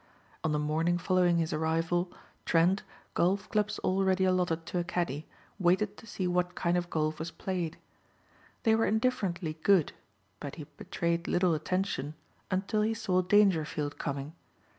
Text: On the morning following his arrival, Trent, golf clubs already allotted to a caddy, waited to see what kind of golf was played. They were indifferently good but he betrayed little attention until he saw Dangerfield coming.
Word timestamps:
On 0.43 0.51
the 0.51 0.57
morning 0.57 0.97
following 0.97 1.37
his 1.37 1.53
arrival, 1.53 2.11
Trent, 2.43 2.81
golf 3.13 3.47
clubs 3.49 3.77
already 3.83 4.25
allotted 4.25 4.65
to 4.65 4.79
a 4.79 4.83
caddy, 4.83 5.27
waited 5.59 5.95
to 5.97 6.07
see 6.07 6.27
what 6.27 6.55
kind 6.55 6.75
of 6.75 6.89
golf 6.89 7.19
was 7.19 7.29
played. 7.29 7.77
They 8.63 8.73
were 8.73 8.87
indifferently 8.87 9.59
good 9.61 9.93
but 10.39 10.55
he 10.55 10.63
betrayed 10.75 11.27
little 11.27 11.53
attention 11.53 12.15
until 12.49 12.81
he 12.81 12.95
saw 12.95 13.21
Dangerfield 13.21 13.99
coming. 13.99 14.33